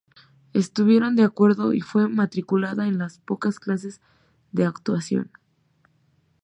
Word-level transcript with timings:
Estuvieron 0.53 1.15
de 1.15 1.21
acuerdo, 1.23 1.73
y 1.75 1.81
fue 1.81 2.09
matriculada 2.09 2.87
en 2.87 2.95
unas 2.95 3.19
pocas 3.19 3.59
clases 3.59 4.01
de 4.51 4.65
actuación. 4.65 5.29